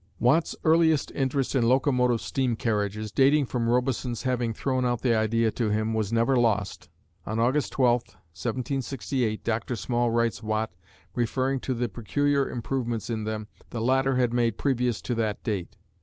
Watt's 0.19 0.55
early 0.63 0.91
interest 1.13 1.53
in 1.53 1.69
locomotive 1.69 2.21
steam 2.21 2.55
carriages, 2.55 3.11
dating 3.11 3.45
from 3.45 3.69
Robison's 3.69 4.23
having 4.23 4.51
thrown 4.51 4.83
out 4.83 5.03
the 5.03 5.13
idea 5.13 5.51
to 5.51 5.69
him, 5.69 5.93
was 5.93 6.11
never 6.11 6.35
lost. 6.37 6.89
On 7.27 7.39
August 7.39 7.71
12, 7.73 8.01
1768, 8.07 9.43
Dr. 9.43 9.75
Small 9.75 10.09
writes 10.09 10.41
Watt, 10.41 10.71
referring 11.13 11.59
to 11.59 11.75
the 11.75 11.87
"peculiar 11.87 12.49
improvements 12.49 13.11
in 13.11 13.25
them" 13.25 13.47
the 13.69 13.79
latter 13.79 14.15
had 14.15 14.33
made 14.33 14.57
previous 14.57 15.03
to 15.03 15.13
that 15.13 15.43
date. 15.43 15.77